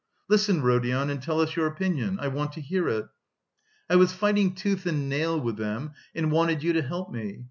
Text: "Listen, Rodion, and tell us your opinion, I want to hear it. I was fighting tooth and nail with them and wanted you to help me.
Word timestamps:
"Listen, 0.27 0.63
Rodion, 0.63 1.11
and 1.11 1.21
tell 1.21 1.39
us 1.41 1.55
your 1.55 1.67
opinion, 1.67 2.17
I 2.19 2.27
want 2.27 2.53
to 2.53 2.59
hear 2.61 2.89
it. 2.89 3.05
I 3.87 3.97
was 3.97 4.11
fighting 4.11 4.55
tooth 4.55 4.87
and 4.87 5.07
nail 5.09 5.39
with 5.39 5.57
them 5.57 5.91
and 6.15 6.31
wanted 6.31 6.63
you 6.63 6.73
to 6.73 6.81
help 6.81 7.11
me. 7.11 7.39